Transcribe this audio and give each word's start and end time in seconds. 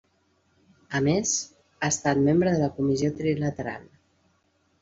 A 0.99 1.01
més, 1.07 1.33
ha 1.83 1.89
estat 1.97 2.21
membre 2.31 2.57
de 2.57 2.65
la 2.65 2.73
Comissió 2.79 3.15
Trilateral. 3.21 3.85